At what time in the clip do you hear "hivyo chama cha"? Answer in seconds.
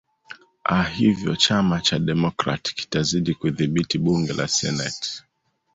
0.83-1.99